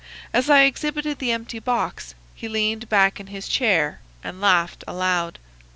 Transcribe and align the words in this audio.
As 0.33 0.49
I 0.49 0.63
exhibited 0.63 1.19
the 1.19 1.31
empty 1.31 1.59
box 1.59 2.15
he 2.33 2.47
leaned 2.47 2.89
back 2.89 3.19
in 3.19 3.27
his 3.27 3.47
chair 3.47 3.99
and 4.23 4.41
laughed 4.41 4.83
aloud. 4.87 5.37